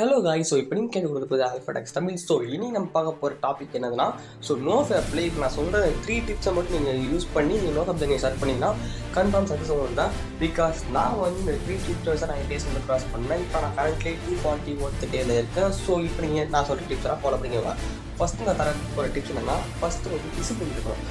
Hello 0.00 0.18
காய் 0.24 0.42
so 0.48 0.56
இப்போ 0.60 0.74
நீங்கள் 0.76 0.92
கேட்டு 0.92 1.08
கொடுக்குறது 1.14 1.42
ஆல்ஃபடெக்ஸ் 1.48 1.94
தமிழ். 1.96 2.14
ஸோ 2.28 2.34
இனி 2.52 2.66
நம்ம 2.76 2.86
பார்க்க 2.94 3.10
போகிற 3.22 3.34
டாபிக் 3.42 3.74
என்னதுன்னா 3.78 4.06
ஸோ 4.46 4.52
நோ 4.68 4.76
ஃபேப்ல 4.88 5.24
இப்போ 5.26 5.40
நான் 5.42 5.54
சொல்கிற 5.56 5.80
த்ரீ 6.04 6.16
டிப்ஸை 6.28 6.52
மட்டும் 6.58 6.76
நீங்கள் 6.76 7.00
யூஸ் 7.10 7.26
பண்ணி 7.34 7.54
நீங்கள் 7.60 7.76
நோ 7.78 7.82
ஃபேப் 7.86 8.00
நீங்கள் 8.04 8.20
ஸ்டார்ட் 8.22 8.40
பண்ணிங்கன்னா 8.42 8.70
கன்ஃபார்ம் 9.16 9.48
சக்ஸஸ் 9.50 9.72
உங்களுக்கு 9.74 9.98
தான் 10.02 10.14
பிகாஸ் 10.42 10.78
நான் 10.96 11.18
வந்து 11.24 11.40
இந்த 11.44 11.54
த்ரீ 11.64 11.76
டிப்ஸ் 11.86 12.24
நான் 12.30 12.42
டேஸ் 12.52 12.66
வந்து 12.68 12.82
க்ராஸ் 12.88 13.06
பண்ணேன் 13.14 13.42
இப்போ 13.44 13.60
நான் 13.64 13.76
கரண்ட்லி 13.80 14.12
டூ 14.26 14.36
ஃபார்ட்டி 14.44 14.74
ஒர்த் 14.84 15.04
டேல 15.14 15.36
இருக்கேன். 15.40 15.74
ஸோ 15.84 15.92
இப்போ 16.08 16.22
நீங்கள் 16.26 16.48
நான் 16.54 16.68
சொல்கிற 16.70 16.88
டிப்ஸ்லாம் 16.92 17.20
ஃபாலோ 17.24 17.40
பண்ணிக்கோங்க. 17.42 17.74
ஃபஸ்ட்டு 18.20 18.46
நான் 18.50 18.60
தர 18.62 18.72
போகிற 18.96 19.08
டிப்ஸ் 19.16 19.32
என்னென்னா 19.34 19.56
ஃபஸ்ட்டு 19.80 20.14
வந்து 20.14 20.30
டிசிப்ளின் 20.38 20.72
இருக்கணும். 20.76 21.02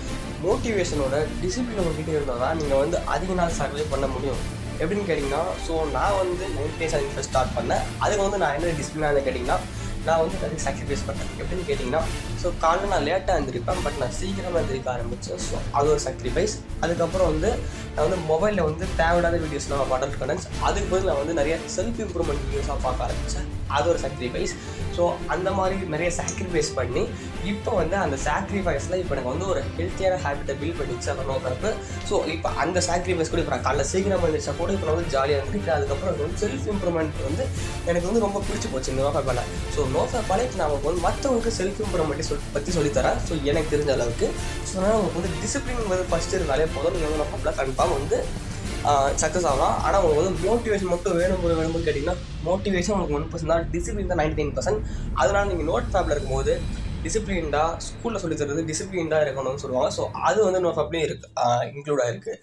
மோட்டிவேஷனோட 0.46 1.20
டிசிப்ளின் 1.44 1.84
உங்ககிட்ட 1.84 2.18
இருந்தால் 2.18 2.42
தான் 2.46 2.58
நீங்கள் 2.62 2.82
வந்து 2.86 3.00
அதிக 3.16 3.38
நாள் 3.42 3.60
சர்வே 3.62 3.86
பண்ண 3.94 4.08
முடியும். 4.16 4.42
எப்படின்னு 4.82 5.08
கேட்டிங்கன்னா 5.10 5.44
ஸோ 5.68 5.74
நான் 5.98 6.18
வந்து 6.22 6.46
நைன் 6.58 6.76
டேஸ் 6.80 6.96
அன்றைக்கி 6.98 7.28
ஸ்டார்ட் 7.30 7.56
பண்ணேன். 7.58 7.84
அதுக்கு 8.06 8.24
வந்து 8.28 8.42
நான் 8.44 8.56
என்ன 8.58 8.74
டிசிப்ளினாக 8.80 9.24
கேட்டிங்கன்னா 9.28 9.58
நான் 10.08 10.22
வந்து 10.22 10.38
அதுக்கு 10.46 10.66
சாக்ரிஃபைஸ் 10.66 11.08
பண்ணேன். 11.08 11.32
எப்படின்னு 11.42 11.66
கேட்டிங்கன்னா 11.70 12.02
ஸோ 12.44 12.52
காலைல 12.62 12.88
நான் 12.88 13.04
லேட்டாக 13.04 13.38
எழுந்திருப்பேன் 13.38 13.84
பட் 13.84 13.98
நான் 14.00 14.12
சீக்கிரமாக 14.12 14.60
எழுந்திரிக்க 14.62 14.90
ஆரம்பித்தேன் 14.90 15.38
ஸோ 15.38 15.58
அது 15.72 15.90
ஒரு 15.90 16.00
சாக்ரிஃபைஸ் 16.00 16.54
அதுக்கப்புறம் 16.80 17.28
வந்து 17.28 17.50
நான் 17.96 18.10
வந்து 18.10 18.18
மொபைலில் 18.28 18.64
வந்து 18.64 18.86
தேவையில்லாத 18.98 19.38
வீடியோஸ்லாம் 19.38 19.94
அடல்ட் 19.96 20.20
கண்டன்ஸ் 20.20 20.48
அதுக்கு 20.62 20.90
பதில் 20.90 21.06
நான் 21.06 21.18
வந்து 21.18 21.34
நிறைய 21.34 21.58
செல்ஃப் 21.76 22.00
இம்ப்ரூவ்மெண்ட் 22.00 22.44
வீடியோஸாக 22.46 22.78
பார்க்க 22.82 23.04
ஆரம்பித்தேன் 23.04 23.48
அது 23.68 23.90
ஒரு 23.90 24.00
சாக்ரிஃபைஸ் 24.00 24.54
ஸோ 24.98 25.12
அந்த 25.28 25.52
மாதிரி 25.52 25.76
நிறைய 25.86 26.12
சாக்ரிஃபைஸ் 26.18 26.74
பண்ணி 26.76 27.08
இப்போ 27.44 27.72
வந்து 27.72 27.96
அந்த 27.96 28.18
சாக்ரிஃபைஸில் 28.26 28.96
இப்போ 28.96 29.16
எனக்கு 29.16 29.30
வந்து 29.30 29.48
ஒரு 29.48 29.64
ஹெல்த்தியான 29.78 30.20
ஹேபிட்டை 30.24 30.56
பில்ட் 30.62 30.80
பண்ணிச்சு 30.80 31.10
அந்த 31.10 31.24
நோக்கிறப்ப 31.30 31.74
ஸோ 32.10 32.28
இப்போ 32.28 32.50
அந்த 32.50 32.82
சாக்ரிஃபைஸ் 32.88 33.30
கூட 33.30 33.42
இப்போ 33.42 33.56
நான் 33.56 33.66
காலைல 33.66 33.82
சீக்கிரம் 33.82 34.24
வந்துச்சா 34.24 34.58
கூட 34.58 34.72
இப்போ 34.72 34.94
வந்து 34.94 35.10
ஜாலியாக 35.10 35.44
இருந்துட்டு 35.44 35.70
அதுக்கப்புறம் 35.70 36.18
வந்து 36.18 36.48
செல்ஃப் 36.48 36.68
இம்ப்ரூவ்மெண்ட் 36.74 37.22
வந்து 37.24 37.44
எனக்கு 37.86 38.08
வந்து 38.08 38.20
ரொம்ப 38.20 38.44
பிடிச்சி 38.50 38.72
போச்சு. 38.72 38.92
இந்த 38.92 39.04
நோஃபா 39.04 39.44
ஸோ 39.76 39.82
நோஃபா 39.96 40.22
பழைய 40.28 40.50
நான் 40.56 40.72
வந்து 40.84 41.02
மற்றவங்களுக்கு 41.08 41.54
செல்ஃப் 41.58 41.82
இம்ப்ரூவ்மெண்ட் 41.86 42.28
சொல் 42.30 42.44
பற்றி 42.56 42.72
சொல்லித்தரேன் 42.78 43.18
ஸோ 43.28 43.34
எனக்கு 43.52 43.72
தெரிஞ்ச 43.74 43.92
அளவுக்கு. 43.98 44.28
ஸோ 44.70 44.74
அதனால் 44.80 44.98
உங்களுக்கு 45.00 45.20
வந்து 45.22 45.34
டிசிப்ளின் 45.44 45.92
வந்து 45.94 46.08
ஃபஸ்ட்டு 46.12 46.38
இருந்தாலே 46.40 46.68
போதும். 46.76 46.96
நீங்கள் 46.98 47.10
வந்து 47.12 47.22
நம்ம 47.24 47.56
கன்ஃபார்ம் 47.62 47.96
வந்து 48.00 48.20
சக்ஸஸ் 49.22 49.48
ஆகலாம். 49.52 49.78
ஆனால் 49.86 50.04
உங்களுக்கு 50.04 50.26
வந்து 50.26 50.36
மோட்டிவேஷன் 50.48 50.92
மட்டும் 50.92 51.16
வேணும் 51.22 51.42
வேணும்னு 51.46 51.86
கேட்டிங்கன்னா 51.88 52.18
மோட்டிவேஷன் 52.50 52.94
உங்களுக்கு 52.96 53.18
ஒன் 53.18 53.32
பர்சன்ட் 53.32 53.54
தான். 53.54 53.66
டிசிப்ளின் 53.74 54.12
தான் 54.12 54.22
நைன்டி 54.22 54.40
நைன் 54.42 54.54
பர்சன்ட் 54.58 54.84
அதனால் 55.22 55.50
நீங்கள் 55.50 55.68
நோட் 55.72 55.90
ஃபேப்பில் 55.94 56.16
இருக்கும்போது 56.16 56.54
டிசிப்ளின்டாக 57.04 57.76
ஸ்கூலில் 57.88 58.22
சொல்லி 58.22 58.38
தருது 58.40 58.62
டிசிப்ளின்டாக 58.70 59.26
இருக்கணும்னு 59.26 59.62
சொல்லுவாங்க. 59.64 59.90
ஸோ 59.98 60.06
அது 60.30 60.40
வந்து 60.48 60.60
நோ 60.64 60.72
ஃபேப்லேயும் 60.78 61.08
இருக்கு 61.10 61.28
இன்க்ளூட் 61.76 62.02
ஆகிருக்கு 62.06 62.34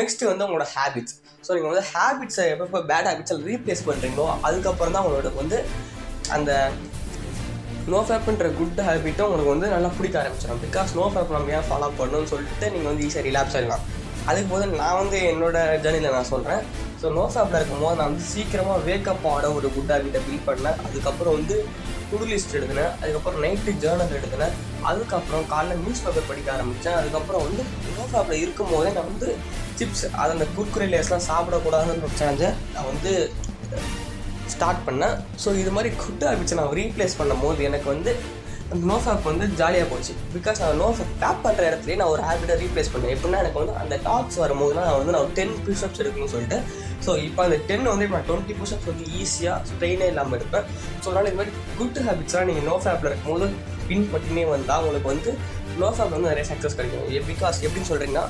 நெக்ஸ்ட்டு 0.00 0.28
வந்து 0.30 0.44
உங்களோட 0.46 0.66
ஹேபிட்ஸ் 0.74 1.16
ஸோ 1.46 1.50
நீங்கள் 1.56 1.70
வந்து 1.72 1.84
ஹேபிட்ஸை 1.92 2.44
எப்போ 2.54 2.82
பேட் 2.90 3.08
ஹேபிட்ஸை 3.10 3.36
ரீப்ளேஸ் 3.50 3.82
பண்ணுறீங்களோ 3.88 4.26
அதுக்கப்புறம் 4.48 4.94
தான் 4.96 5.06
உங்களோட 5.06 5.32
வந்து 5.40 5.58
அந்த 6.36 6.50
நோ 7.90 7.98
ஃபேப்ன்ற 8.06 8.46
குட் 8.58 8.78
ஹேபிட்டும் 8.86 9.26
உங்களுக்கு 9.26 9.52
வந்து 9.52 9.68
நல்லா 9.72 9.88
பிடிக்க 9.96 10.16
ஆரம்பிச்சிடும் 10.20 10.62
பிகாஸ் 10.62 10.94
நோ 10.98 11.06
ஃபேப் 11.12 11.32
நம்ம 11.32 11.52
ஏன் 11.56 11.66
ஃபாலோ 11.68 11.88
பண்ணணும்னு 11.98 12.30
சொல்லிட்டு 12.30 12.66
நீங்கள் 12.74 12.90
வந்து 12.90 13.04
ஈஸியாக 13.06 13.24
ரிலாப்ஸ் 13.28 13.56
ஆகிடலாம் 13.56 13.84
அதுக்கு 14.28 14.48
போது 14.52 14.66
நான் 14.80 14.98
வந்து 15.00 15.18
என்னோட 15.30 15.56
ஜேர்னியில் 15.82 16.14
நான் 16.16 16.30
சொல்கிறேன் 16.30 16.62
ஸோ 17.00 17.08
நோ 17.16 17.24
ஃபேப்பில் 17.32 17.58
இருக்கும்போது 17.58 17.98
நான் 17.98 18.08
வந்து 18.10 18.26
சீக்கிரமாக 18.30 18.78
வேக்கப் 18.86 19.26
ஆட 19.32 19.50
ஒரு 19.56 19.68
குட் 19.74 19.92
ஹேபிட்டை 19.94 20.20
பில்ட் 20.28 20.46
பண்ணேன். 20.46 20.78
அதுக்கப்புறம் 20.86 21.36
வந்து 21.38 21.56
புது 22.10 22.24
லிஸ்ட் 22.30 22.54
எழுதினேன் 22.58 22.92
அதுக்கப்புறம் 23.00 23.42
நைட்டு 23.44 23.74
ஜேர்னல் 23.82 24.14
எழுதினேன் 24.18 24.54
அதுக்கப்புறம் 24.84 25.44
காலைல 25.52 25.76
நியூஸ் 25.82 26.02
பேப்பர் 26.04 26.28
படிக்க 26.30 26.50
ஆரம்பித்தேன் 26.52 26.98
அதுக்கப்புறம் 27.00 27.44
வந்து 27.46 27.62
நோ 27.90 28.06
ஃபேப்பில் 28.12 28.40
இருக்கும் 28.40 28.72
போதே 28.72 28.92
நான் 28.96 29.10
வந்து 29.12 29.28
சிப்ஸ் 29.80 30.06
அது 30.14 30.34
அந்த 30.36 30.46
குர்குரே 30.56 30.88
லேஸ்லாம் 30.94 31.28
சாப்பிடக்கூடாதுன்னு 31.30 31.96
ஒரு 32.00 32.50
நான் 32.74 32.90
வந்து 32.92 33.12
ஸ்டார்ட் 34.54 34.80
பண்ணேன். 34.86 35.14
ஸோ 35.42 35.48
இது 35.62 35.72
மாதிரி 35.76 35.90
குட் 36.04 36.24
ஹேபிட்ஸை 36.30 36.56
நான் 36.60 36.72
ரீப்ளேஸ் 36.80 37.18
பண்ணும் 37.20 37.44
போது 37.44 37.68
எனக்கு 37.70 37.88
வந்து 37.94 38.12
அந்த 38.72 38.82
நோ 38.90 38.96
ஃபேப் 39.04 39.26
வந்து 39.30 39.46
ஜாலியாக 39.58 39.86
போச்சு. 39.90 40.12
பிகாஸ் 40.34 40.60
நான் 40.62 40.78
நோ 40.82 40.86
ஃபேப் 40.96 41.10
பேப் 41.22 41.42
பண்ணுற 41.44 41.64
இடத்துலயே 41.70 41.96
நான் 42.00 42.12
ஒரு 42.14 42.22
ஹேபிட்டை 42.28 42.54
ரீப்ளேஸ் 42.62 42.90
பண்ணேன். 42.92 43.12
எப்படின்னா 43.14 43.40
எனக்கு 43.42 43.60
வந்து 43.62 43.74
அந்த 43.82 43.96
டாப்ஸ் 44.06 44.38
வரும்போது 44.44 44.74
நான் 44.78 44.96
வந்து 45.00 45.14
நான் 45.16 45.34
டென் 45.38 45.54
புஷ்அப்ஸ் 45.66 46.00
எடுக்கணும்னு 46.02 46.32
சொல்லிட்டு. 46.34 46.58
ஸோ 47.06 47.12
இப்போ 47.26 47.40
அந்த 47.46 47.58
டென் 47.68 47.90
வந்து 47.92 48.06
இப்போ 48.06 48.16
நான் 48.18 48.28
டுவெண்ட்டி 48.30 48.56
புஷ்அப்ஸ் 48.60 48.88
வந்து 48.92 49.06
ஈஸியாக 49.20 49.58
ஸ்ட்ரெயினே 49.70 50.06
இல்லாமல் 50.12 50.36
எடுப்பேன். 50.38 50.66
ஸோ 51.02 51.06
அதனால் 51.10 51.28
இது 51.30 51.38
மாதிரி 51.40 51.54
குட் 51.80 52.00
ஹேபிட்ஸ்லாம் 52.06 52.48
நீங்கள் 52.50 52.66
நோ 52.70 52.76
ஃபேப்பில் 52.84 53.10
இருக்கும்போது 53.10 53.48
பின் 53.90 54.06
பண்ணினே 54.14 54.46
வந்தால் 54.54 54.82
உங்களுக்கு 54.84 55.10
வந்து 55.14 55.32
நோ 55.80 55.88
ஃபேப் 55.94 56.14
வந்து 56.14 56.30
நிறைய 56.32 56.44
சக்ஸஸ் 56.50 56.76
கிடைக்கும். 56.78 57.06
பிகாஸ் 57.30 57.58
எப்படின்னு 57.66 57.90
சொல்கிறீங்கன்னா 57.90 58.24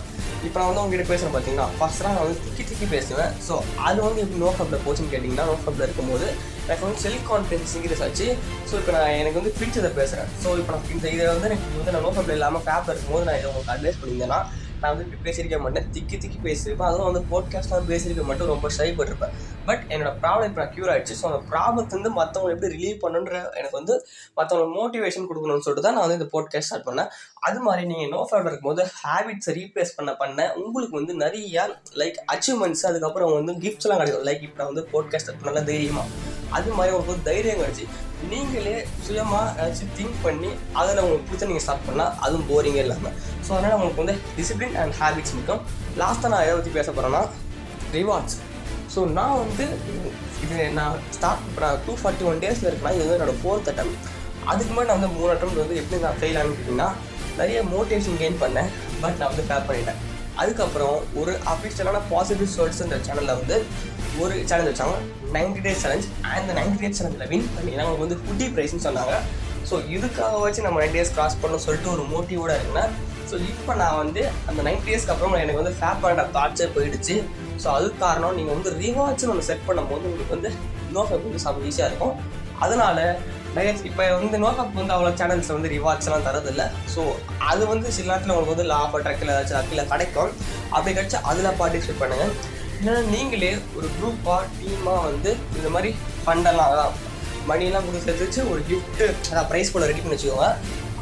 இப்போ 0.46 0.56
நான் 0.60 0.68
வந்து 0.70 0.82
உங்ககிட்ட 0.82 1.06
பேசுகிறேன் 1.12 1.34
பார்த்தீங்கன்னா 1.34 1.66
ஃபஸ்ட்டாக 1.78 2.12
நான் 2.14 2.24
வந்து 2.26 2.40
திக்கி 2.44 2.64
திக்கி 2.70 2.86
பேசுவேன். 2.96 3.32
ஸோ 3.46 3.54
அது 3.88 3.98
வந்து 4.06 4.22
எப்படி 4.24 4.40
நோ 4.44 4.50
ஃபேப்பில் 4.56 4.82
போச்சுன்னு 4.86 5.12
கேட்டிங்கன்னா 5.14 5.46
நோ 5.50 5.54
ஃபேப்பில் 5.62 5.86
இருக்கும்போது 5.86 6.26
எனக்கு 6.66 6.84
வந்து 6.86 7.00
செல்ஃப் 7.04 7.24
கான்ஃபிடன்ஸ் 7.30 7.72
இன்க்ரீஸ் 7.78 8.02
ஆச்சு. 8.06 8.26
ஸோ 8.68 8.74
இப்போ 8.80 8.92
நான் 8.96 9.16
எனக்கு 9.22 9.38
வந்து 9.40 9.54
பிடிச்சதை 9.60 9.90
பேசுகிறேன் 10.00 10.30
ஸோ 10.42 10.50
இப்போ 10.60 10.72
நான் 10.74 10.92
இந்த 10.96 11.06
இதை 11.16 11.26
வந்து 11.34 11.48
எனக்கு 11.50 11.78
வந்து 11.80 11.94
நான் 11.96 12.06
நோ 12.06 12.12
ஃபேப்பில் 12.16 12.36
இல்லாமல் 12.38 12.64
ஃபேப்பில் 12.66 12.94
இருக்கும்போது 12.94 13.26
நான் 13.28 13.38
இதை 13.40 13.48
உங்களுக்கு 13.52 13.74
அட்வைஸ் 13.76 14.00
பண்ணியிருந்தேன்னா 14.02 14.40
நான் 14.80 14.92
வந்து 14.92 15.04
இப்படி 15.06 15.20
பேசியிருக்க 15.26 15.58
மாட்டேன். 15.64 15.86
திக்கி 15.94 16.16
திக்கி 16.22 16.38
பேசியிருப்பேன். 16.46 16.88
அதுவும் 16.90 17.08
வந்து 17.10 17.22
போட்காஸ்ட்லாம் 17.32 17.88
பேசியிருக்க 17.90 18.24
மட்டும் 18.30 18.50
ரொம்ப 18.52 18.68
ஷைப்பட்டிருப்பேன். 18.76 19.34
பட் 19.68 19.82
என்னோட 19.94 20.10
ப்ராப்ளம் 20.22 20.48
இப்போ 20.50 20.60
நான் 20.62 20.72
க்யூர் 20.74 20.90
ஆயிடுச்சு. 20.94 21.14
ஸோ 21.20 21.24
அந்த 21.30 21.40
ப்ராப்ளத்தை 21.52 21.94
வந்து 21.98 22.12
மற்றவங்க 22.20 22.54
எப்படி 22.54 22.70
ரிலீவ் 22.76 22.98
பண்ணுன்ற 23.04 23.34
எனக்கு 23.58 23.76
வந்து 23.80 23.94
மற்றவங்களுக்கு 24.38 24.76
மோட்டிவேஷன் 24.80 25.28
கொடுக்கணும்னு 25.30 25.64
சொல்லிட்டு 25.66 25.86
தான் 25.86 25.96
நான் 25.98 26.06
வந்து 26.06 26.18
இந்த 26.20 26.28
போட்காஸ்ட் 26.34 26.70
ஸ்டார்ட் 26.70 26.88
பண்ணேன். 26.88 27.10
அது 27.48 27.60
மாதிரி 27.66 27.82
நீங்கள் 27.92 28.12
நோ 28.14 28.20
ஃபேவர் 28.28 28.50
இருக்கும்போது 28.50 28.84
ஹேபிட்ஸை 29.02 29.54
ரீப்ளேஸ் 29.60 29.96
பண்ண 29.98 30.12
பண்ண 30.22 30.48
உங்களுக்கு 30.64 30.96
வந்து 31.00 31.14
நிறைய 31.24 31.68
லைக் 32.02 32.20
அச்சீவ்மெண்ட்ஸ் 32.34 32.86
அதுக்கப்புறம் 32.90 33.36
வந்து 33.38 33.54
கிஃப்ட்ஸ்லாம் 33.64 34.00
கிடைக்கும். 34.02 34.26
லைக் 34.30 34.44
இப்போ 34.48 34.60
நான் 34.62 34.72
வந்து 34.72 34.86
போட்காஸ்ட் 34.94 35.26
ஸ்டார்ட் 35.26 35.42
பண்ணல 35.42 35.64
தைரியமாக 35.70 36.08
அது 36.56 36.76
மாதிரி 36.78 36.92
உங்களுக்கு 36.98 37.28
தைரியம் 37.30 37.62
கிடச்சி. 37.62 37.86
நீங்களே 38.30 38.74
சுயமாக 39.04 39.44
ஏதாச்சும் 39.54 39.92
திங்க் 39.96 40.18
பண்ணி 40.22 40.50
அதில் 40.72 41.00
உங்களுக்கு 41.02 41.28
பிடிச்ச 41.28 41.48
நீங்கள் 41.50 41.64
ஸ்டார்ட் 41.64 41.86
பண்ணால் 41.88 42.12
அதுவும் 42.24 42.48
போரிங்கே 42.50 42.82
இல்லாமல் 42.84 43.14
ஸோ 43.46 43.50
அதனால் 43.56 43.74
உங்களுக்கு 43.74 44.02
வந்து 44.02 44.16
டிசிப்ளின் 44.36 44.76
அண்ட் 44.82 44.96
ஹேபிட்ஸ் 45.00 45.34
இருக்கும் 45.34 45.62
லாஸ்ட்டாக 45.96 46.32
நான் 46.32 46.44
எதை 46.44 46.54
பற்றி 46.54 46.72
பேச 46.78 46.90
போகிறேன்னா 46.90 47.22
ரிவார்ட்ஸ் 47.92 48.36
ஸோ 48.94 49.02
நான் 49.10 49.36
வந்து 49.38 49.66
இது 50.44 50.56
நான் 50.72 50.96
ஸ்டார்ட் 51.10 51.60
நான் 51.60 51.80
டூ 51.86 51.94
ஃபார்ட்டி 52.00 52.26
ஒன் 52.30 52.42
டேஸில் 52.44 52.68
இருக்கேன்னா 52.68 52.94
இது 52.94 53.04
வந்து 53.04 53.16
என்னோடய 53.18 53.40
ஃபோர்த் 53.42 53.70
அட்டம் 53.72 53.92
அதுக்கு 54.46 54.70
முன்னாடி 54.70 54.88
நான் 54.88 54.98
வந்து 54.98 55.14
மூணு 55.16 55.30
அட்டம் 55.34 55.58
வந்து 55.58 55.76
எப்படி 55.76 56.00
நான் 56.02 56.18
ஃபெயில் 56.20 56.40
ஆனு 56.40 56.88
நிறைய 57.38 57.60
மோட்டிவேஷன் 57.70 58.18
கெயின் 58.18 58.42
பண்ணேன் 58.42 58.68
பட் 59.00 59.16
நான் 59.18 59.30
வந்து 59.30 59.46
ஃபேர் 59.48 59.68
பண்ணிட்டேன். 59.68 60.00
அதுக்கப்புறம் 60.36 60.96
ஒரு 61.14 61.32
அஃபிஷியலான 61.52 61.98
பாசிட்டிவ் 62.10 62.52
சோல்ஸ்ன்ற 62.54 62.96
சேனலில் 63.06 63.38
வந்து 63.38 63.56
ஒரு 64.22 64.34
சேலஞ்ச் 64.50 64.70
வச்சாங்க. 64.70 64.96
நைன்டி 65.36 65.60
டேஸ் 65.64 65.80
சேலஞ்ச் 65.84 66.06
அந்த 66.34 66.52
நைன்டி 66.58 66.78
டேஸ் 66.82 66.98
சேலஞ்சில் 67.00 67.30
வின் 67.32 67.48
பண்ணி 67.54 67.72
அவங்களுக்கு 67.76 68.04
வந்து 68.06 68.18
ஃபுட்டி 68.24 68.46
ப்ரைஸ்னு 68.54 68.84
சொன்னாங்க. 68.86 69.14
ஸோ 69.68 69.74
இதுக்காக 69.96 70.34
வச்சு 70.44 70.64
நம்ம 70.66 70.80
நைன்டி 70.82 70.98
டேஸ் 70.98 71.14
கிராஸ் 71.16 71.38
பண்ணணும் 71.42 71.64
சொல்லிட்டு 71.66 71.90
ஒரு 71.94 72.04
மோட்டிவோட 72.12 72.52
இருக்குன்னா 72.58 72.84
ஸோ 73.30 73.34
இப்போ 73.50 73.72
நான் 73.80 73.98
வந்து 74.02 74.22
அந்த 74.50 74.60
நைன்டி 74.66 74.86
டேஸ்க்கு 74.90 75.12
அப்புறம் 75.14 75.34
எனக்கு 75.44 75.60
வந்து 75.62 75.74
ஃபேப் 75.78 76.02
பண்ணுற 76.04 76.24
தாட்ஸே 76.36 76.66
போயிடுச்சு. 76.74 77.16
ஸோ 77.62 77.66
அதுக்கு 77.76 77.98
காரணம் 78.06 78.36
நீங்கள் 78.38 78.56
வந்து 78.56 78.70
ரிவார்ட்ஸ் 78.82 79.28
நம்ம 79.30 79.44
செட் 79.50 79.66
பண்ணும்போது 79.68 80.08
உங்களுக்கு 80.10 80.34
வந்து 80.36 80.50
நோ 80.96 81.02
ஃபேப் 81.08 81.26
வந்து 81.28 81.44
சாப்பிட 81.44 81.70
ஈஸியாக 81.70 81.90
இருக்கும். 81.90 82.16
அதனால 82.64 82.98
நிறைய 83.54 83.72
இப்போ 83.90 84.04
வந்து 84.20 84.38
நோ 84.42 84.50
வந்து 84.80 84.92
அவ்வளோ 84.96 85.12
சேனல்ஸ் 85.20 85.50
வந்து 85.56 85.70
ரிவார்ட்ஸ்லாம் 85.76 86.26
தரதில்லை 86.28 86.66
ஸோ 86.94 87.02
அது 87.50 87.62
வந்து 87.72 87.88
சில 87.96 88.06
நேரத்தில் 88.10 88.32
உங்களுக்கு 88.34 88.54
வந்து 88.54 88.68
லா 88.72 88.78
ஆஃப் 88.84 88.98
ட்ரக்கில் 89.06 89.32
ஏதாச்சும் 89.34 89.60
அக்கில் 89.60 89.90
கிடைக்கும். 89.92 90.30
அப்படி 90.74 90.92
கிடச்சி 90.98 91.18
அதில் 91.30 91.56
பார்ட்டிசிபேட் 91.60 92.02
பண்ணுங்கள் 92.02 92.34
இல்லைன்னா 92.84 93.02
நீங்களே 93.12 93.50
ஒரு 93.76 93.88
குரூப்பாக 93.98 94.48
டீமாக 94.56 95.02
வந்து 95.04 95.30
இந்த 95.58 95.68
மாதிரி 95.74 95.90
ஃபண்டெல்லாம் 96.24 96.70
அதான் 96.72 96.96
மணியெல்லாம் 97.50 97.86
கொடுத்து 97.86 98.06
சேர்த்து 98.06 98.26
வச்சு 98.26 98.42
ஒரு 98.52 98.60
கிஃப்ட்டு 98.70 99.06
அதான் 99.28 99.46
ப்ரைஸ் 99.50 99.70
போல 99.74 99.86
ரெடி 99.90 100.02
பண்ணி 100.02 100.16
வச்சுக்கோங்க. 100.16 100.48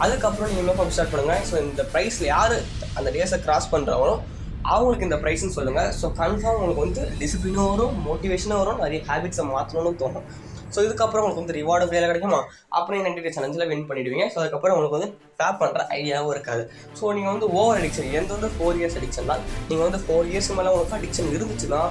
அதுக்கப்புறம் 0.04 0.48
நீங்கள் 0.50 0.62
இன்னும் 0.64 0.78
பம்ப் 0.80 0.94
ஸ்டார்ட் 0.96 1.12
பண்ணுங்கள் 1.14 1.42
ஸோ 1.48 1.54
இந்த 1.64 1.82
ப்ரைஸில் 1.94 2.28
யார் 2.34 2.54
அந்த 2.98 3.08
டேஸை 3.16 3.38
கிராஸ் 3.46 3.68
பண்ணுறாங்களோ 3.74 4.14
அவங்களுக்கு 4.72 5.08
இந்த 5.08 5.18
ப்ரைஸ்னு 5.24 5.56
சொல்லுங்கள் 5.58 5.90
ஸோ 6.00 6.08
கன்ஃபார்ம் 6.20 6.60
உங்களுக்கு 6.60 6.84
வந்து 6.86 7.04
டிசிப்ளினும் 7.22 7.70
வரும் 7.72 7.96
மோட்டிவேஷனும் 8.08 8.62
வரும் 8.62 8.80
நிறைய 8.84 9.00
ஹேபிட்ஸை 9.10 9.46
மாற்றணும்னு 9.52 10.00
தோணும். 10.04 10.28
ஸோ 10.74 10.78
இதுக்கப்புறம் 10.86 11.24
உங்களுக்கு 11.24 11.42
வந்து 11.42 11.56
ரிவார்டு 11.58 11.90
கையில் 11.90 12.08
கிடைக்குமா? 12.10 12.40
அப்புறம் 12.78 13.04
நைன்டி 13.06 13.24
டே 13.26 13.32
சேலஞ்சில் 13.36 13.68
வின் 13.72 13.86
பண்ணிடுவீங்க. 13.90 14.26
ஸோ 14.34 14.38
அதுக்கப்புறம் 14.42 14.74
உங்களுக்கு 14.76 14.98
வந்து 14.98 15.10
ஃபேப் 15.38 15.60
பண்ணுற 15.62 15.84
ஐடியாவும் 15.98 16.32
இருக்காது. 16.36 16.64
ஸோ 17.00 17.12
நீங்கள் 17.18 17.34
வந்து 17.34 17.48
ஓவர் 17.60 17.80
அடிக்ஷன் 17.82 18.10
எந்த 18.20 18.30
வந்து 18.38 18.50
ஃபோர் 18.56 18.78
இயர்ஸ் 18.80 18.98
அடிக்ஷன் 19.00 19.30
தான் 19.32 19.44
நீங்கள் 19.70 19.86
வந்து 19.88 20.02
ஃபோர் 20.06 20.30
இயர்ஸ்க்கு 20.32 20.58
மேலே 20.60 20.72
உங்களுக்கு 20.74 20.98
அடிக்ஷன் 21.00 21.32
இருந்துச்சுன்னா 21.36 21.82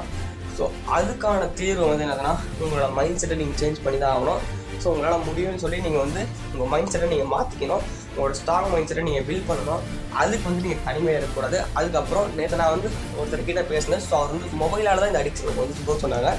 ஸோ 0.57 0.63
அதுக்கான 0.95 1.43
தீர்வு 1.59 1.85
வந்து 1.89 2.03
என்னதுன்னா 2.05 2.31
உங்களோட 2.63 2.87
மைண்ட் 2.97 3.19
செட்டை 3.21 3.35
நீங்கள் 3.41 3.59
சேஞ்ச் 3.61 3.83
பண்ணி 3.83 3.99
தான் 4.01 4.13
ஆகணும். 4.15 4.41
ஸோ 4.81 4.87
உங்களால் 4.93 5.23
முடியும்னு 5.27 5.61
சொல்லி 5.63 5.77
நீங்கள் 5.85 6.03
வந்து 6.05 6.21
உங்கள் 6.53 6.69
மைண்ட் 6.73 6.91
செட்டை 6.93 7.07
நீங்கள் 7.13 7.29
மாற்றிக்கணும் 7.33 7.83
உங்களோட 8.11 8.35
ஸ்ட்ராங் 8.39 8.69
மைண்ட் 8.73 8.89
செட்டை 8.89 9.03
நீங்கள் 9.09 9.25
பில்ட் 9.27 9.47
பண்ணணும். 9.49 9.83
அதுக்கு 10.21 10.45
வந்து 10.49 10.63
நீங்கள் 10.65 10.83
தனிமையாக 10.87 11.19
இருக்கக்கூடாது. 11.19 11.57
அதுக்கப்புறம் 11.79 12.27
நேற்று 12.39 12.59
நான் 12.61 12.73
வந்து 12.75 12.89
ஒருத்தர்கிட்ட 13.19 13.63
பேசினேன். 13.71 14.03
ஸோ 14.07 14.15
அவர் 14.19 14.33
வந்து 14.33 14.49
மொபைலால் 14.63 15.01
தான் 15.03 15.11
இந்த 15.13 15.21
அடிக்ஷன் 15.23 15.61
வந்து 15.61 15.99
சொன்னாங்க. 16.05 16.31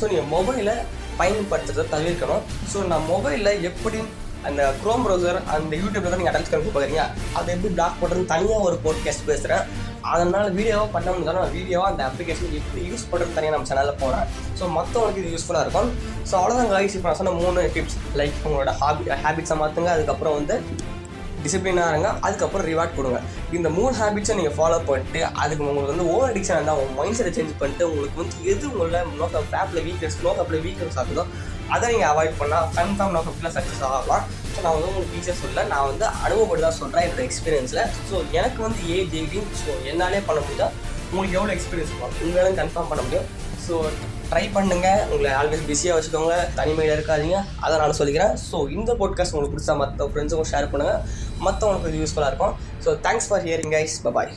ஸோ 0.00 0.06
நீங்கள் 0.12 0.30
மொபைலை 0.36 0.76
பயன்படுத்துறதை 1.20 1.86
தவிர்க்கணும். 1.94 2.42
ஸோ 2.72 2.88
நான் 2.92 3.08
மொபைலில் 3.12 3.52
எப்படி 3.70 4.00
அந்த 4.48 4.62
க்ரோம் 4.82 5.02
ப்ரௌசர் 5.04 5.38
அந்த 5.54 5.72
யூடியூப்ல 5.80 6.10
தான் 6.10 6.20
நீங்கள் 6.20 6.34
அடல்ட் 6.34 6.50
கணக்கு 6.52 6.70
பார்க்குறீங்க 6.74 7.02
அதை 7.38 7.48
எப்படி 7.54 7.70
பிளாக் 7.78 7.98
பண்ணுறதுன்னு 8.00 8.30
தனியாக 8.34 8.66
ஒரு 8.68 8.76
போட்காஸ்ட் 8.84 9.26
பேசுகிறேன் 9.30 9.64
அதனால் 10.12 10.54
வீடியோவாக 10.58 10.88
பண்ண 10.94 11.08
முடியாது? 11.14 11.36
நான் 11.38 11.52
வீடியோவாக 11.56 11.90
அந்த 11.92 12.02
அப்ளிகேஷன் 12.08 12.54
எப்படி 12.60 12.82
யூஸ் 12.90 13.04
பண்ணுறது 13.10 13.34
தனியாக 13.38 13.54
நம்ம 13.54 13.68
சேனலில் 13.70 13.98
போகிறேன் 14.02 14.24
ஸோ 14.58 14.70
மற்றவங்களுக்கு 14.76 15.22
இது 15.22 15.32
யூஸ்ஃபுல்லாக 15.34 15.64
இருக்கும். 15.66 15.90
ஸோ 16.30 16.34
அவ்வளோதான் 16.38 16.70
guys. 16.74 16.94
இப்போ 16.98 17.08
நான் 17.08 17.20
சொன்ன 17.20 17.34
மூணு 17.42 17.66
டிப்ஸ் 17.74 17.98
லைக் 18.20 18.38
உங்களோட 18.46 18.72
ஹாபி 18.82 19.04
ஹேபிட்ஸை 19.24 19.58
மாற்றுங்க 19.62 19.90
அதுக்கப்புறம் 19.96 20.36
வந்து 20.40 20.56
டிசிப்ளினாக 21.44 21.92
இருங்க 21.92 22.08
அதுக்கப்புறம் 22.26 22.66
ரிவார்ட் 22.70 22.96
கொடுங்க. 22.98 23.18
இந்த 23.56 23.68
மூணு 23.76 23.92
ஹேபிட்ஸை 24.00 24.34
நீங்கள் 24.40 24.56
ஃபாலோ 24.58 24.78
பண்ணிட்டு 24.88 25.20
அதுக்கு 25.42 25.64
உங்களுக்கு 25.68 25.92
வந்து 25.94 26.08
ஓவர் 26.14 26.30
அடிக்ஷன் 26.32 26.58
இருந்தால் 26.58 26.80
உங்கள் 26.82 26.98
மைண்ட் 26.98 27.18
செட்டை 27.18 27.32
சேஞ்ச் 27.38 27.54
பண்ணிட்டு 27.62 27.86
உங்களுக்கு 27.92 28.20
வந்து 28.22 28.36
எது 28.52 28.64
உங்களோட 28.72 29.00
நோக்கப் 29.22 29.56
ஆப்பில் 29.62 29.84
வீக்னஸ் 29.88 30.18
நோக்கப்பில் 30.26 30.62
வீக்னஸ் 30.66 30.98
ஆகுதோ 31.02 31.24
அதை 31.74 31.84
நீங்கள் 31.92 32.10
அவாய்ட் 32.12 32.38
பண்ணால் 32.42 32.68
கன்ஃபார்ம் 32.78 33.16
நோக்கப்பில் 33.16 33.52
சக்ஸஸ் 33.56 33.82
ஆகலாம். 33.88 34.24
ஸோ 34.52 34.58
நான் 34.62 34.74
வந்து 34.76 34.88
உங்களுக்கு 34.90 35.14
டீச்சர் 35.16 35.40
சொல்ல 35.42 35.64
நான் 35.72 35.88
வந்து 35.90 36.06
அனுபவப்பட்டு 36.26 36.64
தான் 36.66 36.78
சொல்கிறேன் 36.80 37.04
என்னோட 37.06 37.22
எக்ஸ்பீரியன்ஸில் 37.28 37.82
ஸோ 38.08 38.16
எனக்கு 38.38 38.60
வந்து 38.66 38.80
ஏஜ் 38.96 39.14
எயிட்டீன் 39.20 39.50
ஸோ 39.64 39.72
என்னாலே 39.92 40.22
பண்ண 40.30 40.40
முடியுதா 40.46 40.68
உங்களுக்கு 41.10 41.36
எவ்வளோ 41.38 41.52
எக்ஸ்பீரியன்ஸ் 41.58 41.92
இருக்கும் 41.92 42.16
உங்களாலும் 42.24 42.58
கன்ஃபார்ம் 42.62 42.90
பண்ண 42.92 43.02
முடியும். 43.06 43.28
ஸோ 43.66 43.74
ட்ரை 44.30 44.42
பண்ணுங்க 44.56 44.88
உங்களை 45.12 45.30
ஆல்வேஸ் 45.38 45.64
பிஸியாக 45.68 45.94
வச்சுக்கோங்க 45.96 46.34
தனிமையில் 46.58 46.94
இருக்காதீங்க 46.96 47.38
அதை 47.64 47.74
நான் 47.80 47.96
சொல்லிக்கிறேன். 48.00 48.34
ஸோ 48.48 48.56
இந்த 48.76 48.90
பாட்காஸ்ட் 49.00 49.34
உங்களுக்கு 49.34 49.54
பிடிச்சா 49.54 49.74
மற்ற 49.80 50.06
ஃப்ரெண்ட்ஸுக்கும் 50.12 50.50
ஷேர் 50.52 50.70
பண்ணுங்கள் 50.72 51.00
மற்றவங்களுக்கு 51.46 52.00
யூஸ்ஃபுல்லாக 52.02 52.32
இருக்கும். 52.32 52.54
So 52.84 52.92
thanks 53.08 53.28
for 53.30 53.44
hearing 53.48 53.74
guys 53.78 53.98
bye 54.18 54.32